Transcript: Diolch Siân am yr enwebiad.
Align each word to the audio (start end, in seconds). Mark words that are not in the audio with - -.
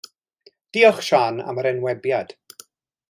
Diolch 0.77 1.03
Siân 1.09 1.37
am 1.51 1.61
yr 1.65 1.69
enwebiad. 1.73 2.35